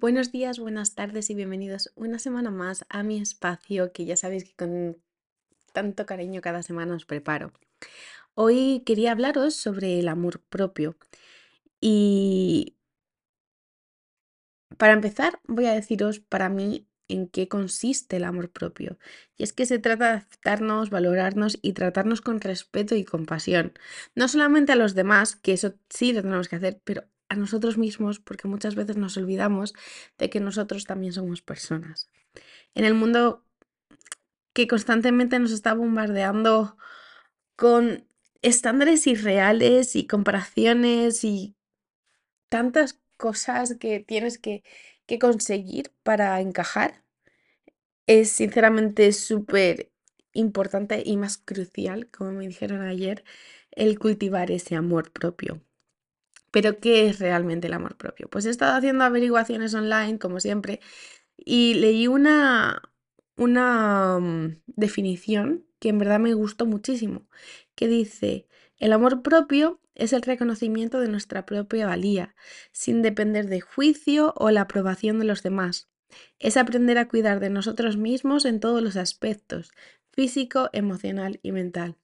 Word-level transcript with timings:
Buenos 0.00 0.30
días, 0.30 0.60
buenas 0.60 0.94
tardes 0.94 1.28
y 1.28 1.34
bienvenidos 1.34 1.90
una 1.96 2.20
semana 2.20 2.52
más 2.52 2.84
a 2.88 3.02
mi 3.02 3.20
espacio 3.20 3.92
que 3.92 4.04
ya 4.04 4.16
sabéis 4.16 4.44
que 4.44 4.54
con 4.54 4.96
tanto 5.72 6.06
cariño 6.06 6.40
cada 6.40 6.62
semana 6.62 6.94
os 6.94 7.04
preparo. 7.04 7.52
Hoy 8.34 8.84
quería 8.86 9.10
hablaros 9.10 9.56
sobre 9.56 9.98
el 9.98 10.06
amor 10.06 10.40
propio 10.40 10.96
y 11.80 12.76
para 14.76 14.92
empezar 14.92 15.40
voy 15.48 15.66
a 15.66 15.72
deciros 15.72 16.20
para 16.20 16.48
mí 16.48 16.86
en 17.08 17.26
qué 17.26 17.48
consiste 17.48 18.18
el 18.18 18.24
amor 18.24 18.50
propio. 18.52 18.98
Y 19.36 19.42
es 19.42 19.52
que 19.52 19.66
se 19.66 19.80
trata 19.80 20.12
de 20.12 20.18
aceptarnos, 20.18 20.90
valorarnos 20.90 21.58
y 21.60 21.72
tratarnos 21.72 22.20
con 22.20 22.40
respeto 22.40 22.94
y 22.94 23.04
compasión. 23.04 23.72
No 24.14 24.28
solamente 24.28 24.70
a 24.70 24.76
los 24.76 24.94
demás, 24.94 25.34
que 25.34 25.54
eso 25.54 25.74
sí 25.88 26.12
lo 26.12 26.22
tenemos 26.22 26.48
que 26.48 26.54
hacer, 26.56 26.80
pero 26.84 27.02
a 27.28 27.36
nosotros 27.36 27.78
mismos, 27.78 28.20
porque 28.20 28.48
muchas 28.48 28.74
veces 28.74 28.96
nos 28.96 29.16
olvidamos 29.16 29.74
de 30.18 30.30
que 30.30 30.40
nosotros 30.40 30.84
también 30.84 31.12
somos 31.12 31.42
personas. 31.42 32.08
En 32.74 32.84
el 32.84 32.94
mundo 32.94 33.44
que 34.52 34.66
constantemente 34.66 35.38
nos 35.38 35.52
está 35.52 35.74
bombardeando 35.74 36.76
con 37.56 38.06
estándares 38.42 39.06
irreales 39.06 39.96
y 39.96 40.06
comparaciones 40.06 41.24
y 41.24 41.54
tantas 42.48 43.00
cosas 43.16 43.76
que 43.78 44.00
tienes 44.00 44.38
que, 44.38 44.62
que 45.06 45.18
conseguir 45.18 45.92
para 46.02 46.40
encajar, 46.40 47.04
es 48.06 48.30
sinceramente 48.30 49.12
súper 49.12 49.92
importante 50.32 51.02
y 51.04 51.16
más 51.16 51.36
crucial, 51.36 52.08
como 52.10 52.32
me 52.32 52.48
dijeron 52.48 52.82
ayer, 52.82 53.24
el 53.72 53.98
cultivar 53.98 54.50
ese 54.50 54.76
amor 54.76 55.12
propio. 55.12 55.60
Pero, 56.50 56.78
¿qué 56.80 57.08
es 57.08 57.18
realmente 57.18 57.66
el 57.66 57.74
amor 57.74 57.96
propio? 57.96 58.28
Pues 58.28 58.46
he 58.46 58.50
estado 58.50 58.76
haciendo 58.76 59.04
averiguaciones 59.04 59.74
online, 59.74 60.18
como 60.18 60.40
siempre, 60.40 60.80
y 61.36 61.74
leí 61.74 62.08
una, 62.08 62.82
una 63.36 64.18
mm, 64.20 64.62
definición 64.66 65.66
que 65.78 65.90
en 65.90 65.98
verdad 65.98 66.20
me 66.20 66.34
gustó 66.34 66.66
muchísimo, 66.66 67.28
que 67.74 67.88
dice, 67.88 68.46
el 68.78 68.92
amor 68.92 69.22
propio 69.22 69.80
es 69.94 70.12
el 70.12 70.22
reconocimiento 70.22 71.00
de 71.00 71.08
nuestra 71.08 71.46
propia 71.46 71.86
valía, 71.86 72.34
sin 72.72 73.02
depender 73.02 73.48
de 73.48 73.60
juicio 73.60 74.32
o 74.36 74.50
la 74.50 74.62
aprobación 74.62 75.18
de 75.18 75.24
los 75.24 75.42
demás. 75.42 75.88
Es 76.38 76.56
aprender 76.56 76.98
a 76.98 77.08
cuidar 77.08 77.40
de 77.40 77.50
nosotros 77.50 77.96
mismos 77.96 78.44
en 78.44 78.60
todos 78.60 78.82
los 78.82 78.96
aspectos, 78.96 79.72
físico, 80.12 80.70
emocional 80.72 81.40
y 81.42 81.52
mental. 81.52 81.96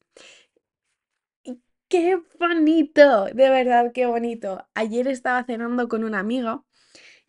¡Qué 1.95 2.21
bonito! 2.41 3.27
De 3.27 3.51
verdad, 3.51 3.93
qué 3.93 4.07
bonito. 4.07 4.67
Ayer 4.75 5.07
estaba 5.07 5.45
cenando 5.45 5.89
con 5.89 6.03
una 6.03 6.19
amiga 6.19 6.65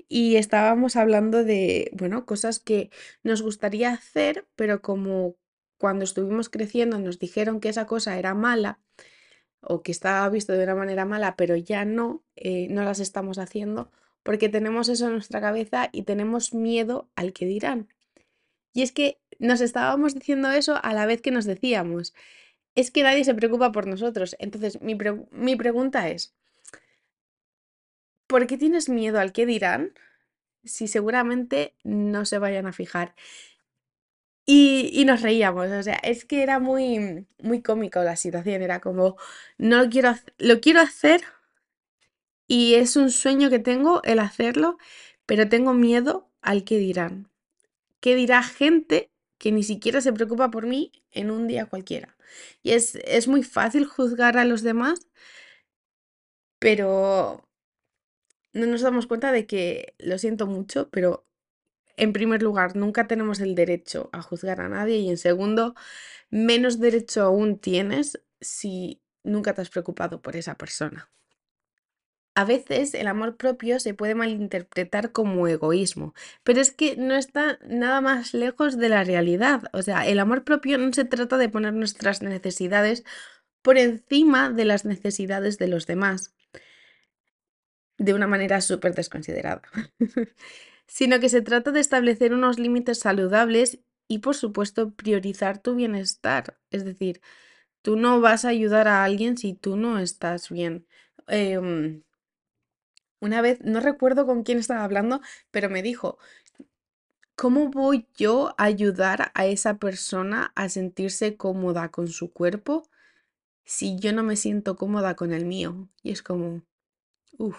y 0.07 0.37
estábamos 0.37 0.95
hablando 0.95 1.43
de, 1.43 1.91
bueno, 1.93 2.25
cosas 2.25 2.59
que 2.59 2.89
nos 3.21 3.43
gustaría 3.43 3.91
hacer, 3.91 4.47
pero 4.55 4.81
como 4.81 5.35
cuando 5.77 6.03
estuvimos 6.03 6.49
creciendo 6.49 6.97
nos 6.97 7.19
dijeron 7.19 7.59
que 7.59 7.69
esa 7.69 7.85
cosa 7.85 8.17
era 8.17 8.33
mala 8.33 8.79
o 9.61 9.83
que 9.83 9.91
estaba 9.91 10.27
visto 10.29 10.53
de 10.53 10.63
una 10.63 10.73
manera 10.73 11.05
mala, 11.05 11.35
pero 11.35 11.55
ya 11.55 11.85
no, 11.85 12.23
eh, 12.35 12.67
no 12.71 12.83
las 12.83 12.99
estamos 12.99 13.37
haciendo 13.37 13.91
porque 14.23 14.49
tenemos 14.49 14.89
eso 14.89 15.05
en 15.05 15.13
nuestra 15.13 15.41
cabeza 15.41 15.89
y 15.91 16.03
tenemos 16.05 16.55
miedo 16.55 17.07
al 17.15 17.33
que 17.33 17.45
dirán. 17.45 17.93
Y 18.73 18.81
es 18.81 18.91
que 18.91 19.19
nos 19.37 19.61
estábamos 19.61 20.15
diciendo 20.15 20.49
eso 20.49 20.79
a 20.81 20.91
la 20.93 21.05
vez 21.05 21.21
que 21.21 21.29
nos 21.29 21.45
decíamos, 21.45 22.15
es 22.75 22.91
que 22.91 23.03
nadie 23.03 23.23
se 23.23 23.33
preocupa 23.33 23.71
por 23.71 23.87
nosotros. 23.87 24.35
Entonces, 24.39 24.79
mi, 24.81 25.55
pregunta 25.55 26.09
es, 26.09 26.35
¿por 28.27 28.47
qué 28.47 28.57
tienes 28.57 28.89
miedo 28.89 29.19
al 29.19 29.31
que 29.31 29.45
dirán 29.45 29.93
si 30.63 30.87
seguramente 30.87 31.75
no 31.83 32.25
se 32.25 32.37
vayan 32.37 32.67
a 32.67 32.73
fijar? 32.73 33.15
Y, 34.47 35.03
nos 35.05 35.21
reíamos, 35.23 35.71
o 35.71 35.83
sea, 35.83 35.95
es 35.95 36.23
que 36.23 36.43
era 36.43 36.59
muy, 36.59 37.25
muy 37.39 37.63
cómico 37.63 38.03
la 38.03 38.15
situación, 38.15 38.61
era 38.61 38.79
como, 38.79 39.17
no 39.57 39.83
lo 39.83 39.89
quiero, 39.89 40.13
lo 40.37 40.61
quiero 40.61 40.81
hacer 40.81 41.23
y 42.47 42.75
es 42.75 42.95
un 42.95 43.09
sueño 43.09 43.49
que 43.49 43.59
tengo 43.59 44.03
el 44.03 44.19
hacerlo, 44.19 44.77
pero 45.25 45.49
tengo 45.49 45.73
miedo 45.73 46.29
al 46.41 46.63
que 46.63 46.77
dirán. 46.77 47.31
¿Qué 48.01 48.15
dirá 48.15 48.43
gente 48.43 49.11
que 49.37 49.51
ni 49.51 49.63
siquiera 49.63 50.01
se 50.01 50.13
preocupa 50.13 50.51
por 50.51 50.65
mí 50.67 50.91
en 51.11 51.31
un 51.31 51.47
día 51.47 51.65
cualquiera. 51.65 52.17
Y 52.63 52.71
es, 52.71 52.95
es 52.95 53.27
muy 53.27 53.43
fácil 53.43 53.85
juzgar 53.85 54.37
a 54.37 54.45
los 54.45 54.63
demás, 54.63 55.07
pero 56.59 57.47
no 58.53 58.65
nos 58.65 58.81
damos 58.81 59.07
cuenta 59.07 59.31
de 59.31 59.45
que, 59.45 59.95
lo 59.99 60.17
siento 60.17 60.47
mucho, 60.47 60.89
pero 60.89 61.25
en 61.97 62.13
primer 62.13 62.41
lugar, 62.43 62.75
nunca 62.75 63.07
tenemos 63.07 63.39
el 63.39 63.55
derecho 63.55 64.09
a 64.13 64.21
juzgar 64.21 64.61
a 64.61 64.69
nadie 64.69 64.97
y 64.97 65.09
en 65.09 65.17
segundo, 65.17 65.75
menos 66.29 66.79
derecho 66.79 67.23
aún 67.23 67.59
tienes 67.59 68.21
si 68.41 69.01
nunca 69.23 69.53
te 69.53 69.61
has 69.61 69.69
preocupado 69.69 70.21
por 70.21 70.35
esa 70.35 70.55
persona. 70.55 71.09
A 72.35 72.43
veces 72.45 72.93
el 72.93 73.07
amor 73.07 73.37
propio 73.37 73.79
se 73.79 73.93
puede 73.93 74.13
malinterpretar 74.15 75.11
como 75.13 75.47
egoísmo, 75.47 76.13
pero 76.43 76.59
es 76.61 76.71
que 76.71 76.97
no 76.97 77.15
está 77.15 77.59
nada 77.65 78.01
más 78.01 78.33
lejos 78.33 78.77
de 78.77 78.89
la 78.89 79.03
realidad. 79.05 79.63
O 79.73 79.81
sea, 79.81 80.05
el 80.05 80.19
amor 80.19 80.43
propio 80.43 80.77
no 80.77 80.91
se 80.93 81.05
trata 81.05 81.37
de 81.37 81.49
poner 81.49 81.73
nuestras 81.73 82.21
necesidades 82.21 83.03
por 83.61 83.77
encima 83.77 84.49
de 84.51 84.65
las 84.65 84.85
necesidades 84.85 85.57
de 85.59 85.67
los 85.69 85.87
demás, 85.87 86.33
de 87.97 88.13
una 88.13 88.27
manera 88.27 88.61
súper 88.61 88.93
desconsiderada, 88.95 89.61
sino 90.87 91.19
que 91.19 91.29
se 91.29 91.41
trata 91.41 91.71
de 91.71 91.79
establecer 91.79 92.33
unos 92.33 92.59
límites 92.59 92.99
saludables 92.99 93.79
y, 94.07 94.19
por 94.19 94.35
supuesto, 94.35 94.93
priorizar 94.95 95.59
tu 95.61 95.75
bienestar. 95.75 96.59
Es 96.71 96.85
decir, 96.85 97.21
tú 97.83 97.97
no 97.97 98.21
vas 98.21 98.45
a 98.45 98.49
ayudar 98.49 98.89
a 98.89 99.05
alguien 99.05 99.37
si 99.37 99.55
tú 99.55 99.77
no 99.77 99.99
estás 99.99 100.49
bien. 100.51 100.87
Em, 101.27 102.03
una 103.25 103.41
vez, 103.41 103.59
no 103.61 103.79
recuerdo 103.79 104.25
con 104.25 104.43
quién 104.43 104.59
estaba 104.59 104.83
hablando, 104.83 105.21
pero 105.51 105.69
me 105.69 105.81
dijo, 105.81 106.17
¿cómo 107.35 107.69
voy 107.69 108.07
yo 108.15 108.55
a 108.57 108.65
ayudar 108.65 109.31
a 109.33 109.45
esa 109.45 109.77
persona 109.77 110.51
a 110.55 110.69
sentirse 110.69 111.37
cómoda 111.37 111.89
con 111.89 112.07
su 112.07 112.31
cuerpo 112.31 112.83
si 113.65 113.97
yo 113.99 114.13
no 114.13 114.23
me 114.23 114.35
siento 114.35 114.75
cómoda 114.75 115.15
con 115.15 115.33
el 115.33 115.45
mío? 115.45 115.89
Y 116.03 116.11
es 116.11 116.23
como, 116.23 116.63
uff, 117.37 117.57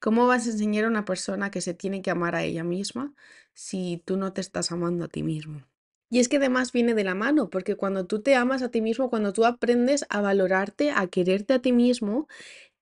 ¿cómo 0.00 0.26
vas 0.26 0.46
a 0.46 0.50
enseñar 0.50 0.84
a 0.84 0.88
una 0.88 1.04
persona 1.04 1.50
que 1.50 1.60
se 1.60 1.74
tiene 1.74 2.02
que 2.02 2.10
amar 2.10 2.34
a 2.36 2.44
ella 2.44 2.64
misma 2.64 3.14
si 3.54 4.02
tú 4.06 4.16
no 4.16 4.32
te 4.32 4.40
estás 4.40 4.72
amando 4.72 5.06
a 5.06 5.08
ti 5.08 5.22
mismo? 5.22 5.66
Y 6.10 6.20
es 6.20 6.28
que 6.28 6.36
además 6.36 6.72
viene 6.72 6.94
de 6.94 7.04
la 7.04 7.14
mano, 7.16 7.50
porque 7.50 7.76
cuando 7.76 8.06
tú 8.06 8.22
te 8.22 8.36
amas 8.36 8.62
a 8.62 8.70
ti 8.70 8.80
mismo, 8.80 9.10
cuando 9.10 9.32
tú 9.32 9.44
aprendes 9.44 10.06
a 10.08 10.20
valorarte, 10.20 10.92
a 10.92 11.08
quererte 11.08 11.54
a 11.54 11.60
ti 11.60 11.72
mismo, 11.72 12.28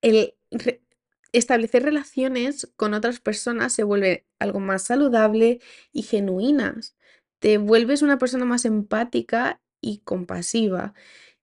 el 0.02 0.34
establecer 1.38 1.82
relaciones 1.82 2.72
con 2.76 2.94
otras 2.94 3.20
personas 3.20 3.72
se 3.72 3.84
vuelve 3.84 4.26
algo 4.38 4.60
más 4.60 4.84
saludable 4.84 5.60
y 5.92 6.02
genuinas. 6.02 6.96
Te 7.40 7.58
vuelves 7.58 8.02
una 8.02 8.18
persona 8.18 8.44
más 8.44 8.64
empática 8.64 9.60
y 9.80 9.98
compasiva, 9.98 10.94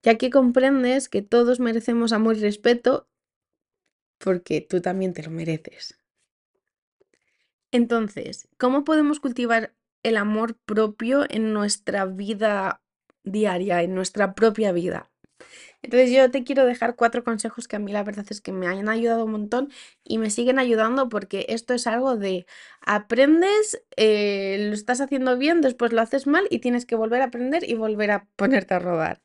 ya 0.04 0.18
que 0.18 0.30
comprendes 0.32 1.10
que 1.10 1.22
todos 1.22 1.60
merecemos 1.60 2.14
amor 2.14 2.38
y 2.38 2.42
respeto 2.42 3.08
porque 4.18 4.62
tú 4.62 4.82
también 4.82 5.14
te 5.14 5.24
lo 5.24 5.32
mereces. 5.32 5.98
Entonces, 7.72 8.48
¿cómo 8.58 8.84
podemos 8.84 9.20
cultivar 9.20 9.76
el 10.04 10.18
amor 10.18 10.58
propio 10.66 11.26
en 11.30 11.54
nuestra 11.54 12.06
vida 12.06 12.82
diaria, 13.24 13.82
en 13.84 13.96
nuestra 13.96 14.36
propia 14.36 14.72
vida? 14.72 15.11
Entonces 15.82 16.12
yo 16.12 16.30
te 16.32 16.44
quiero 16.44 16.66
dejar 16.66 16.96
cuatro 16.96 17.24
consejos 17.24 17.68
que 17.68 17.76
a 17.76 17.80
mí 17.80 17.92
la 17.92 18.04
verdad 18.04 18.26
es 18.30 18.42
que 18.42 18.52
me 18.52 18.68
han 18.68 18.90
ayudado 18.90 19.26
un 19.26 19.32
montón 19.32 19.70
y 20.04 20.18
me 20.18 20.30
siguen 20.30 20.60
ayudando 20.60 21.10
porque 21.10 21.46
esto 21.50 21.74
es 21.74 21.88
algo 21.88 22.18
de 22.18 22.46
aprendes, 22.82 23.82
eh, 23.98 24.68
lo 24.70 24.74
estás 24.74 25.02
haciendo 25.02 25.38
bien, 25.38 25.62
después 25.62 25.94
lo 25.94 26.02
haces 26.02 26.28
mal 26.28 26.48
y 26.50 26.60
tienes 26.60 26.86
que 26.86 26.96
volver 26.96 27.22
a 27.22 27.26
aprender 27.26 27.68
y 27.70 27.76
volver 27.76 28.12
a 28.12 28.28
ponerte 28.36 28.74
a 28.76 28.80
rodar. 28.80 29.22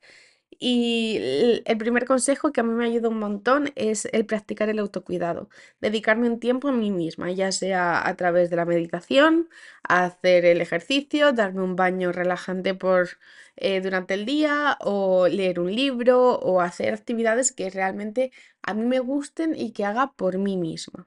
Y 0.58 1.18
el 1.64 1.78
primer 1.78 2.04
consejo 2.06 2.52
que 2.52 2.60
a 2.60 2.64
mí 2.64 2.72
me 2.72 2.86
ayuda 2.86 3.08
un 3.08 3.18
montón 3.18 3.72
es 3.76 4.06
el 4.12 4.26
practicar 4.26 4.68
el 4.68 4.78
autocuidado, 4.78 5.48
dedicarme 5.80 6.28
un 6.30 6.40
tiempo 6.40 6.68
a 6.68 6.72
mí 6.72 6.90
misma, 6.90 7.30
ya 7.32 7.52
sea 7.52 8.06
a 8.06 8.16
través 8.16 8.50
de 8.50 8.56
la 8.56 8.64
meditación, 8.64 9.48
hacer 9.82 10.44
el 10.46 10.60
ejercicio, 10.60 11.32
darme 11.32 11.62
un 11.62 11.76
baño 11.76 12.12
relajante 12.12 12.74
por, 12.74 13.08
eh, 13.56 13.80
durante 13.80 14.14
el 14.14 14.24
día 14.26 14.78
o 14.80 15.28
leer 15.28 15.60
un 15.60 15.74
libro 15.74 16.34
o 16.38 16.60
hacer 16.60 16.94
actividades 16.94 17.52
que 17.52 17.70
realmente 17.70 18.32
a 18.62 18.74
mí 18.74 18.84
me 18.84 18.98
gusten 19.00 19.54
y 19.56 19.72
que 19.72 19.84
haga 19.84 20.12
por 20.16 20.38
mí 20.38 20.56
misma. 20.56 21.06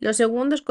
Lo 0.00 0.12
segundo 0.12 0.54
es 0.54 0.64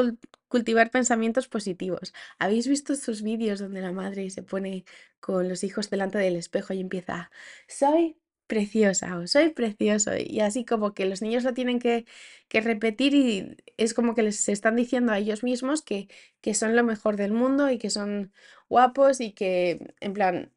cultivar 0.48 0.92
pensamientos 0.92 1.48
positivos. 1.48 2.14
¿Habéis 2.40 2.68
visto 2.68 2.94
estos 2.94 3.22
vídeos 3.22 3.60
donde 3.60 3.82
la 3.82 3.92
madre 3.92 4.30
se 4.30 4.44
pone 4.44 4.86
con 5.20 5.48
los 5.50 5.64
hijos 5.64 5.90
delante 5.90 6.18
del 6.18 6.36
espejo 6.36 6.74
y 6.74 6.82
empieza, 6.82 7.32
soy 7.68 8.18
preciosa 8.50 9.18
o 9.18 9.28
soy 9.28 9.50
precioso. 9.52 10.12
Y 10.18 10.40
así 10.42 10.66
como 10.66 10.94
que 10.96 11.06
los 11.06 11.22
niños 11.22 11.44
lo 11.44 11.54
tienen 11.54 11.80
que, 11.80 12.06
que 12.50 12.62
repetir 12.62 13.14
y 13.16 13.58
es 13.78 13.94
como 13.94 14.16
que 14.16 14.24
les 14.24 14.50
están 14.50 14.76
diciendo 14.76 15.12
a 15.14 15.20
ellos 15.20 15.44
mismos 15.44 15.84
que, 15.84 16.10
que 16.42 16.56
son 16.56 16.76
lo 16.76 16.84
mejor 16.84 17.16
del 17.16 17.32
mundo 17.32 17.70
y 17.70 17.78
que 17.78 17.92
son 17.92 18.34
guapos 18.68 19.22
y 19.22 19.34
que, 19.34 19.94
en 20.02 20.14
plan, 20.14 20.52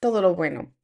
todo 0.00 0.22
lo 0.22 0.34
bueno. 0.34 0.74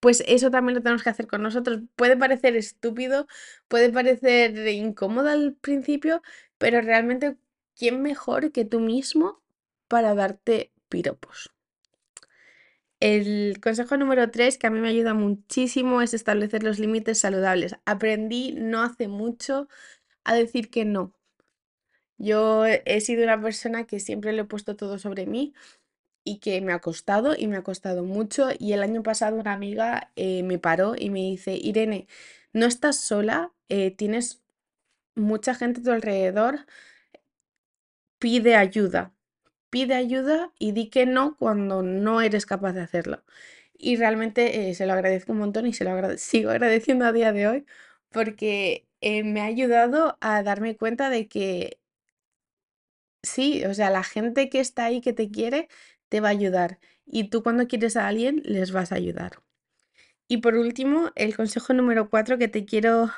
Pues 0.00 0.22
eso 0.26 0.50
también 0.50 0.76
lo 0.76 0.82
tenemos 0.82 1.02
que 1.02 1.10
hacer 1.10 1.26
con 1.26 1.42
nosotros. 1.42 1.80
Puede 1.96 2.16
parecer 2.16 2.56
estúpido, 2.56 3.26
puede 3.66 3.90
parecer 3.90 4.56
incómodo 4.68 5.28
al 5.30 5.54
principio, 5.54 6.22
pero 6.58 6.80
realmente, 6.80 7.36
¿quién 7.76 8.02
mejor 8.02 8.52
que 8.52 8.64
tú 8.64 8.80
mismo 8.80 9.42
para 9.88 10.14
darte 10.14 10.72
piropos? 10.88 11.50
El 13.00 13.60
consejo 13.60 13.96
número 13.96 14.30
3 14.30 14.58
que 14.58 14.66
a 14.66 14.70
mí 14.70 14.80
me 14.80 14.88
ayuda 14.88 15.14
muchísimo 15.14 16.02
es 16.02 16.14
establecer 16.14 16.64
los 16.64 16.80
límites 16.80 17.18
saludables. 17.18 17.76
Aprendí 17.84 18.52
no 18.52 18.82
hace 18.82 19.06
mucho 19.06 19.68
a 20.24 20.34
decir 20.34 20.68
que 20.70 20.84
no. 20.84 21.12
Yo 22.18 22.66
he 22.66 23.00
sido 23.00 23.22
una 23.22 23.40
persona 23.40 23.84
que 23.84 24.00
siempre 24.00 24.32
le 24.32 24.42
he 24.42 24.44
puesto 24.44 24.74
todo 24.74 24.98
sobre 24.98 25.26
mí 25.26 25.54
y 26.28 26.38
que 26.40 26.60
me 26.60 26.72
ha 26.72 26.80
costado 26.80 27.34
y 27.36 27.46
me 27.48 27.56
ha 27.56 27.62
costado 27.64 28.04
mucho. 28.04 28.48
Y 28.58 28.72
el 28.74 28.82
año 28.82 29.02
pasado 29.02 29.36
una 29.36 29.52
amiga 29.54 30.12
eh, 30.16 30.42
me 30.42 30.58
paró 30.58 30.94
y 30.98 31.10
me 31.10 31.20
dice, 31.20 31.54
Irene, 31.56 32.06
no 32.52 32.66
estás 32.66 33.00
sola, 33.00 33.52
eh, 33.68 33.90
tienes 33.92 34.42
mucha 35.16 35.54
gente 35.54 35.80
a 35.80 35.84
tu 35.84 35.90
alrededor, 35.92 36.66
pide 38.18 38.56
ayuda 38.56 39.12
pide 39.70 39.94
ayuda 39.94 40.52
y 40.58 40.72
di 40.72 40.90
que 40.90 41.06
no 41.06 41.36
cuando 41.36 41.82
no 41.82 42.22
eres 42.22 42.46
capaz 42.46 42.72
de 42.74 42.82
hacerlo. 42.82 43.24
Y 43.78 43.96
realmente 43.96 44.70
eh, 44.70 44.74
se 44.74 44.86
lo 44.86 44.94
agradezco 44.94 45.32
un 45.32 45.38
montón 45.40 45.66
y 45.66 45.74
se 45.74 45.84
lo 45.84 46.18
sigo 46.18 46.50
agradeciendo 46.50 47.06
a 47.06 47.12
día 47.12 47.32
de 47.32 47.48
hoy 47.48 47.66
porque 48.10 48.86
me 49.02 49.40
ha 49.42 49.46
ayudado 49.46 50.18
a 50.20 50.42
darme 50.42 50.76
cuenta 50.76 51.10
de 51.10 51.28
que 51.28 51.78
sí, 53.22 53.64
o 53.64 53.74
sea, 53.74 53.90
la 53.90 54.02
gente 54.04 54.48
que 54.48 54.60
está 54.60 54.86
ahí, 54.86 55.00
que 55.00 55.12
te 55.12 55.30
quiere, 55.30 55.68
te 56.08 56.20
va 56.20 56.28
a 56.28 56.32
ayudar. 56.32 56.78
Y 57.06 57.30
tú 57.30 57.42
cuando 57.42 57.68
quieres 57.68 57.96
a 57.96 58.08
alguien, 58.08 58.42
les 58.44 58.72
vas 58.72 58.92
a 58.92 58.96
ayudar. 58.96 59.42
Y 60.28 60.38
por 60.38 60.56
último, 60.56 61.10
el 61.16 61.36
consejo 61.36 61.72
número 61.72 62.10
cuatro 62.10 62.38
que 62.38 62.48
te 62.48 62.64
quiero 62.66 63.10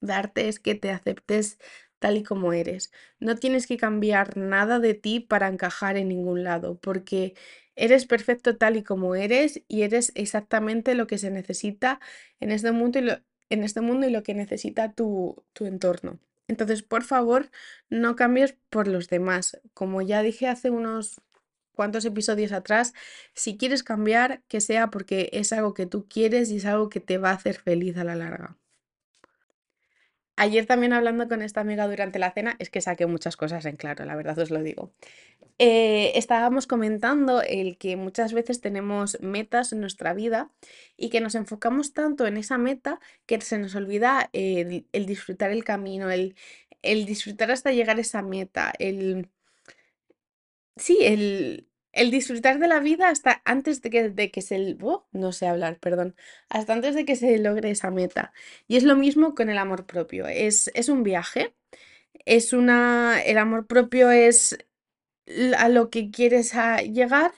darte 0.00 0.48
es 0.48 0.60
que 0.60 0.74
te 0.74 0.90
aceptes 0.90 1.58
tal 1.98 2.16
y 2.16 2.22
como 2.24 2.52
eres. 2.52 2.92
No 3.20 3.36
tienes 3.36 3.66
que 3.66 3.76
cambiar 3.76 4.36
nada 4.36 4.78
de 4.80 4.94
ti 4.94 5.20
para 5.20 5.48
encajar 5.48 5.96
en 5.96 6.08
ningún 6.08 6.44
lado, 6.44 6.78
porque 6.80 7.34
eres 7.76 8.06
perfecto 8.06 8.56
tal 8.56 8.76
y 8.76 8.82
como 8.82 9.14
eres 9.14 9.62
y 9.68 9.82
eres 9.82 10.12
exactamente 10.14 10.94
lo 10.94 11.06
que 11.06 11.18
se 11.18 11.30
necesita 11.30 12.00
en 12.40 12.52
este 12.52 12.72
mundo 12.72 12.98
y 12.98 13.02
lo, 13.02 13.18
en 13.50 13.64
este 13.64 13.80
mundo 13.80 14.06
y 14.08 14.10
lo 14.10 14.22
que 14.22 14.34
necesita 14.34 14.92
tu, 14.92 15.44
tu 15.52 15.66
entorno. 15.66 16.18
Entonces, 16.48 16.82
por 16.82 17.04
favor, 17.04 17.50
no 17.88 18.16
cambies 18.16 18.54
por 18.70 18.88
los 18.88 19.08
demás. 19.08 19.60
Como 19.74 20.02
ya 20.02 20.22
dije 20.22 20.48
hace 20.48 20.70
unos 20.70 21.20
cuantos 21.72 22.04
episodios 22.04 22.52
atrás, 22.52 22.94
si 23.34 23.56
quieres 23.56 23.82
cambiar, 23.82 24.42
que 24.48 24.60
sea 24.60 24.88
porque 24.90 25.30
es 25.32 25.52
algo 25.52 25.74
que 25.74 25.86
tú 25.86 26.06
quieres 26.08 26.50
y 26.50 26.56
es 26.56 26.66
algo 26.66 26.88
que 26.88 27.00
te 27.00 27.18
va 27.18 27.30
a 27.30 27.34
hacer 27.34 27.56
feliz 27.56 27.96
a 27.96 28.04
la 28.04 28.14
larga. 28.16 28.56
Ayer 30.36 30.66
también 30.66 30.94
hablando 30.94 31.28
con 31.28 31.42
esta 31.42 31.60
amiga 31.60 31.86
durante 31.86 32.18
la 32.18 32.32
cena, 32.32 32.56
es 32.58 32.70
que 32.70 32.80
saqué 32.80 33.06
muchas 33.06 33.36
cosas 33.36 33.66
en 33.66 33.76
claro, 33.76 34.04
la 34.06 34.16
verdad 34.16 34.38
os 34.38 34.50
lo 34.50 34.62
digo. 34.62 34.92
Eh, 35.58 36.12
estábamos 36.16 36.66
comentando 36.66 37.42
el 37.42 37.76
que 37.76 37.96
muchas 37.96 38.32
veces 38.32 38.60
tenemos 38.60 39.20
metas 39.20 39.72
en 39.72 39.80
nuestra 39.80 40.14
vida 40.14 40.50
y 40.96 41.10
que 41.10 41.20
nos 41.20 41.34
enfocamos 41.34 41.92
tanto 41.92 42.26
en 42.26 42.38
esa 42.38 42.58
meta 42.58 42.98
que 43.26 43.40
se 43.42 43.58
nos 43.58 43.74
olvida 43.74 44.30
el, 44.32 44.86
disfrutar 44.92 45.50
el 45.50 45.64
camino, 45.64 46.10
el, 46.10 46.34
el 46.80 47.04
disfrutar 47.04 47.50
hasta 47.50 47.72
llegar 47.72 47.98
a 47.98 48.00
esa 48.00 48.22
meta, 48.22 48.72
el... 48.78 49.28
Sí, 50.76 50.98
el, 51.02 51.68
el 51.92 52.10
disfrutar 52.10 52.58
de 52.58 52.66
la 52.68 52.80
vida 52.80 53.08
hasta 53.08 53.42
antes 53.44 53.82
de 53.82 53.90
que, 53.90 54.08
de 54.10 54.30
que 54.30 54.42
se... 54.42 54.76
No 55.12 55.32
sé 55.32 55.46
hablar, 55.46 55.78
perdón. 55.78 56.16
Hasta 56.48 56.72
antes 56.72 56.94
de 56.94 57.04
que 57.04 57.16
se 57.16 57.38
logre 57.38 57.70
esa 57.70 57.90
meta. 57.90 58.32
Y 58.68 58.76
es 58.76 58.82
lo 58.84 58.96
mismo 58.96 59.34
con 59.34 59.50
el 59.50 59.58
amor 59.58 59.86
propio. 59.86 60.26
Es, 60.26 60.70
es 60.74 60.88
un 60.88 61.02
viaje. 61.02 61.54
Es 62.26 62.52
una... 62.52 63.22
El 63.22 63.38
amor 63.38 63.66
propio 63.66 64.10
es 64.10 64.58
a 65.58 65.68
lo 65.68 65.90
que 65.90 66.10
quieres 66.10 66.52
llegar 66.92 67.32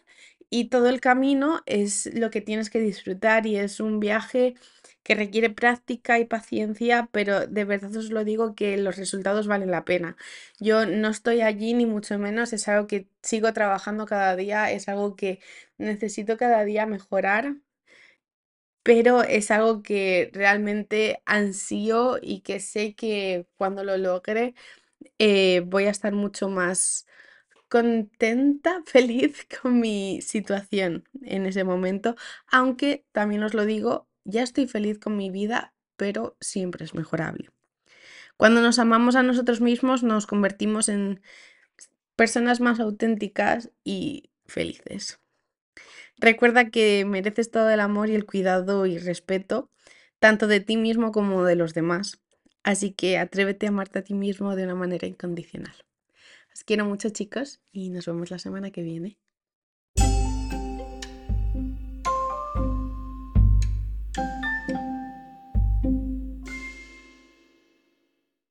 y 0.54 0.66
todo 0.66 0.88
el 0.88 1.00
camino 1.00 1.62
es 1.66 2.06
lo 2.14 2.30
que 2.30 2.40
tienes 2.40 2.70
que 2.70 2.78
disfrutar 2.78 3.44
y 3.44 3.56
es 3.56 3.80
un 3.80 3.98
viaje 3.98 4.54
que 5.02 5.16
requiere 5.16 5.50
práctica 5.50 6.20
y 6.20 6.26
paciencia, 6.26 7.08
pero 7.12 7.46
de 7.48 7.64
verdad 7.64 7.96
os 7.96 8.10
lo 8.10 8.22
digo 8.24 8.54
que 8.54 8.76
los 8.76 8.96
resultados 8.96 9.48
valen 9.48 9.72
la 9.72 9.84
pena. 9.84 10.16
Yo 10.60 10.86
no 10.86 11.08
estoy 11.08 11.40
allí 11.40 11.74
ni 11.74 11.86
mucho 11.86 12.18
menos, 12.20 12.52
es 12.52 12.68
algo 12.68 12.86
que 12.86 13.08
sigo 13.20 13.52
trabajando 13.52 14.06
cada 14.06 14.36
día, 14.36 14.70
es 14.70 14.88
algo 14.88 15.16
que 15.16 15.40
necesito 15.76 16.36
cada 16.36 16.64
día 16.64 16.86
mejorar, 16.86 17.56
pero 18.84 19.22
es 19.24 19.50
algo 19.50 19.82
que 19.82 20.30
realmente 20.34 21.22
ansío 21.26 22.18
y 22.22 22.40
que 22.42 22.60
sé 22.60 22.94
que 22.94 23.46
cuando 23.56 23.82
lo 23.84 23.96
logre 23.96 24.54
eh, 25.18 25.62
voy 25.66 25.84
a 25.86 25.90
estar 25.90 26.12
mucho 26.14 26.48
más 26.48 27.06
contenta, 27.74 28.82
feliz 28.86 29.48
con 29.60 29.80
mi 29.80 30.20
situación 30.22 31.08
en 31.22 31.44
ese 31.44 31.64
momento, 31.64 32.14
aunque 32.46 33.04
también 33.10 33.42
os 33.42 33.52
lo 33.52 33.64
digo, 33.64 34.06
ya 34.22 34.44
estoy 34.44 34.68
feliz 34.68 35.00
con 35.00 35.16
mi 35.16 35.28
vida, 35.30 35.74
pero 35.96 36.36
siempre 36.40 36.84
es 36.84 36.94
mejorable. 36.94 37.50
Cuando 38.36 38.60
nos 38.60 38.78
amamos 38.78 39.16
a 39.16 39.24
nosotros 39.24 39.60
mismos 39.60 40.04
nos 40.04 40.28
convertimos 40.28 40.88
en 40.88 41.20
personas 42.14 42.60
más 42.60 42.78
auténticas 42.78 43.72
y 43.82 44.30
felices. 44.46 45.18
Recuerda 46.16 46.70
que 46.70 47.04
mereces 47.04 47.50
todo 47.50 47.70
el 47.70 47.80
amor 47.80 48.08
y 48.08 48.14
el 48.14 48.24
cuidado 48.24 48.86
y 48.86 48.98
respeto, 48.98 49.68
tanto 50.20 50.46
de 50.46 50.60
ti 50.60 50.76
mismo 50.76 51.10
como 51.10 51.42
de 51.42 51.56
los 51.56 51.74
demás. 51.74 52.20
Así 52.62 52.92
que 52.92 53.18
atrévete 53.18 53.66
a 53.66 53.70
amarte 53.70 53.98
a 53.98 54.02
ti 54.02 54.14
mismo 54.14 54.54
de 54.54 54.62
una 54.62 54.76
manera 54.76 55.08
incondicional. 55.08 55.74
Os 56.54 56.64
quiero 56.64 56.84
mucho 56.86 57.10
chicos 57.10 57.60
y 57.72 57.90
nos 57.90 58.06
vemos 58.06 58.30
la 58.30 58.38
semana 58.38 58.70
que 58.70 58.82
viene. 58.82 59.18